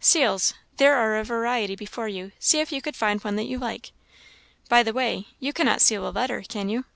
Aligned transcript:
"Seals! 0.00 0.54
There 0.78 0.94
are 0.96 1.14
a 1.18 1.24
variety 1.24 1.76
before 1.76 2.08
you; 2.08 2.32
see 2.38 2.58
if 2.58 2.72
you 2.72 2.80
can 2.80 2.94
find 2.94 3.22
one 3.22 3.36
that 3.36 3.44
you 3.44 3.58
like. 3.58 3.92
By 4.70 4.82
the 4.82 4.94
way, 4.94 5.26
you 5.38 5.52
cannot 5.52 5.82
seal 5.82 6.08
a 6.08 6.08
letter, 6.10 6.40
can 6.48 6.70
you?" 6.70 6.86